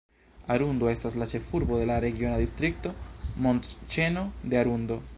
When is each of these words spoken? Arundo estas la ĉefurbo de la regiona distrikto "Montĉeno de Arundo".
Arundo 0.53 0.89
estas 0.91 1.17
la 1.23 1.27
ĉefurbo 1.33 1.77
de 1.81 1.85
la 1.91 1.99
regiona 2.07 2.41
distrikto 2.45 2.97
"Montĉeno 3.47 4.29
de 4.51 4.63
Arundo". 4.65 5.03